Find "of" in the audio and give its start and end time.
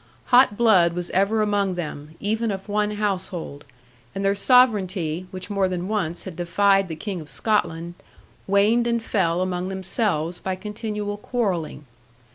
2.49-2.67, 7.21-7.29